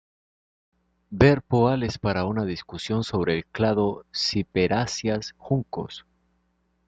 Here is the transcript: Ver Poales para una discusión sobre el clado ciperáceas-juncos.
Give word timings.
Ver 1.11 1.43
Poales 1.43 1.99
para 1.99 2.25
una 2.25 2.43
discusión 2.43 3.03
sobre 3.03 3.35
el 3.37 3.45
clado 3.45 4.03
ciperáceas-juncos. 4.11 6.07